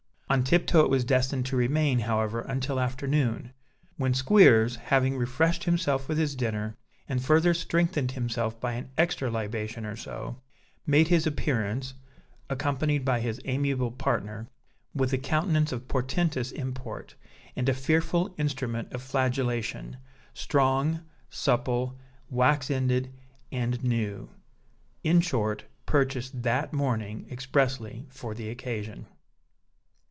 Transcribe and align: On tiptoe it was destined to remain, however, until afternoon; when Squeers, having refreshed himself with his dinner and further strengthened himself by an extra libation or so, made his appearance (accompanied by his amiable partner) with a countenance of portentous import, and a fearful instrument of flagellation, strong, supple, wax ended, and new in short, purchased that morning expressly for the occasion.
On 0.31 0.45
tiptoe 0.45 0.79
it 0.85 0.89
was 0.89 1.03
destined 1.03 1.45
to 1.47 1.57
remain, 1.57 1.99
however, 1.99 2.39
until 2.39 2.79
afternoon; 2.79 3.51
when 3.97 4.13
Squeers, 4.13 4.77
having 4.77 5.17
refreshed 5.17 5.65
himself 5.65 6.07
with 6.07 6.17
his 6.17 6.35
dinner 6.37 6.77
and 7.09 7.21
further 7.21 7.53
strengthened 7.53 8.11
himself 8.13 8.57
by 8.61 8.71
an 8.75 8.89
extra 8.97 9.29
libation 9.29 9.85
or 9.85 9.97
so, 9.97 10.39
made 10.87 11.09
his 11.09 11.27
appearance 11.27 11.95
(accompanied 12.49 13.03
by 13.03 13.19
his 13.19 13.41
amiable 13.43 13.91
partner) 13.91 14.47
with 14.95 15.11
a 15.11 15.17
countenance 15.17 15.73
of 15.73 15.89
portentous 15.89 16.53
import, 16.53 17.15
and 17.57 17.67
a 17.67 17.73
fearful 17.73 18.33
instrument 18.37 18.89
of 18.93 19.03
flagellation, 19.03 19.97
strong, 20.33 21.01
supple, 21.29 21.99
wax 22.29 22.71
ended, 22.71 23.11
and 23.51 23.83
new 23.83 24.29
in 25.03 25.19
short, 25.19 25.65
purchased 25.85 26.41
that 26.41 26.71
morning 26.71 27.27
expressly 27.29 28.05
for 28.09 28.33
the 28.33 28.49
occasion. 28.49 29.05